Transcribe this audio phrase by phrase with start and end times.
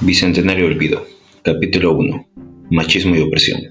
[0.00, 1.06] Bicentenario Olvido,
[1.42, 2.26] capítulo 1.
[2.70, 3.62] Machismo y opresión.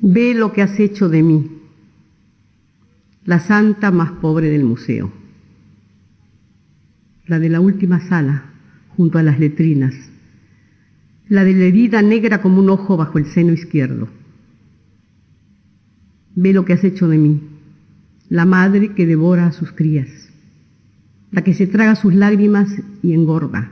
[0.00, 1.50] Ve lo que has hecho de mí,
[3.24, 5.12] la santa más pobre del museo,
[7.26, 8.57] la de la última sala,
[8.98, 9.94] junto a las letrinas,
[11.28, 14.08] la de la herida negra como un ojo bajo el seno izquierdo.
[16.34, 17.40] Ve lo que has hecho de mí,
[18.28, 20.08] la madre que devora a sus crías,
[21.30, 22.70] la que se traga sus lágrimas
[23.00, 23.70] y engorda,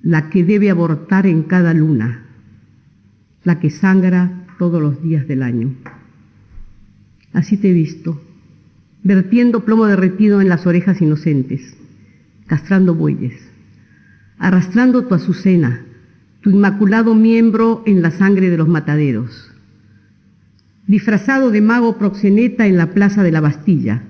[0.00, 2.24] la que debe abortar en cada luna,
[3.44, 5.74] la que sangra todos los días del año.
[7.34, 8.22] Así te he visto,
[9.04, 11.76] vertiendo plomo derretido en las orejas inocentes,
[12.48, 13.40] castrando bueyes,
[14.38, 15.84] arrastrando tu azucena,
[16.40, 19.52] tu inmaculado miembro en la sangre de los mataderos,
[20.86, 24.02] disfrazado de mago proxeneta en la plaza de la Bastilla.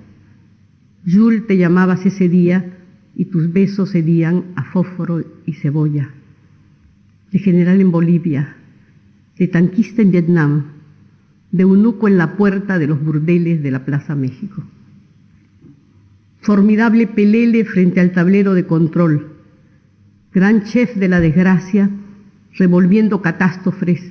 [1.05, 2.77] Jules te llamabas ese día
[3.15, 6.09] y tus besos serían a fósforo y cebolla.
[7.31, 8.55] De general en Bolivia,
[9.37, 10.65] de tanquista en Vietnam,
[11.51, 14.63] de eunuco en la puerta de los burdeles de la Plaza México.
[16.49, 19.35] Formidable pelele frente al tablero de control,
[20.33, 21.91] gran chef de la desgracia,
[22.57, 24.01] revolviendo catástrofes,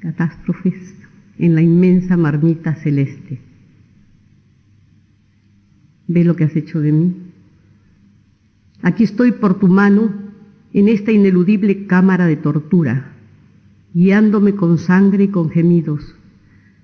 [0.00, 0.94] catástrofes
[1.36, 3.42] en la inmensa marmita celeste.
[6.08, 7.14] ¿Ve lo que has hecho de mí?
[8.80, 10.14] Aquí estoy por tu mano
[10.72, 13.12] en esta ineludible cámara de tortura
[13.92, 16.16] guiándome con sangre y con gemidos,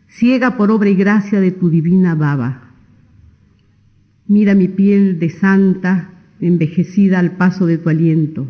[0.06, 2.67] ciega por obra y gracia de tu divina baba.
[4.28, 8.46] Mira mi piel de santa, envejecida al paso de tu aliento.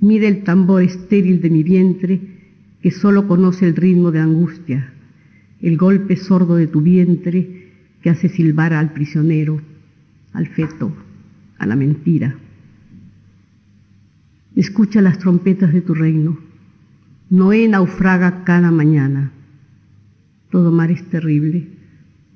[0.00, 2.20] Mira el tambor estéril de mi vientre
[2.82, 4.92] que solo conoce el ritmo de angustia,
[5.62, 7.72] el golpe sordo de tu vientre
[8.02, 9.60] que hace silbar al prisionero,
[10.32, 10.92] al feto,
[11.58, 12.36] a la mentira.
[14.54, 16.46] Escucha las trompetas de tu reino
[17.28, 19.32] Noé naufraga cada mañana.
[20.50, 21.66] Todo mar es terrible,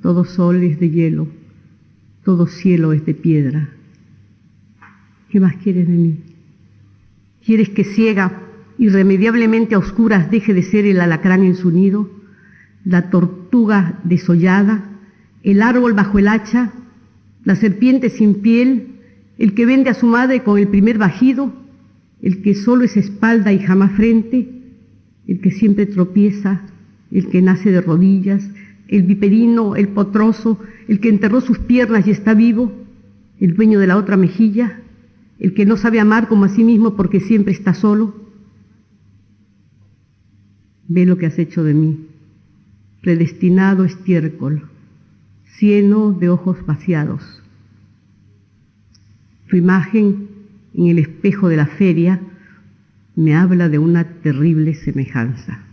[0.02, 1.28] todo sol es de hielo,
[2.30, 3.70] todo cielo es de piedra.
[5.30, 6.20] ¿Qué más quieres de mí?
[7.44, 8.42] ¿Quieres que ciega,
[8.78, 12.08] irremediablemente a oscuras, deje de ser el alacrán en su nido,
[12.84, 14.84] la tortuga desollada,
[15.42, 16.70] el árbol bajo el hacha,
[17.42, 19.00] la serpiente sin piel,
[19.36, 21.52] el que vende a su madre con el primer bajido,
[22.22, 24.48] el que solo es espalda y jamás frente,
[25.26, 26.60] el que siempre tropieza,
[27.10, 28.48] el que nace de rodillas,
[28.90, 30.58] el viperino, el potroso,
[30.88, 32.72] el que enterró sus piernas y está vivo,
[33.38, 34.80] el dueño de la otra mejilla,
[35.38, 38.16] el que no sabe amar como a sí mismo porque siempre está solo.
[40.88, 42.08] Ve lo que has hecho de mí,
[43.00, 44.68] predestinado estiércol,
[45.44, 47.44] cieno de ojos vaciados.
[49.48, 50.28] Tu imagen
[50.74, 52.20] en el espejo de la feria
[53.14, 55.69] me habla de una terrible semejanza.